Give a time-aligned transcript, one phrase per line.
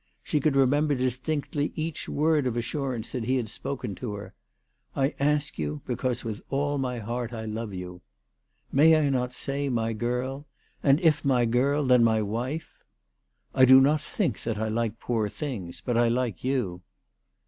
[0.23, 4.33] She could remember distinctly each word of assurance that he had spoken to her."
[4.95, 8.01] I ask you, because with all my heart I love you.""
[8.71, 10.47] May I not say my girl;
[10.81, 12.83] and, if my girl, then my wife?""
[13.53, 16.81] I do not think that I like poor things; but I like you."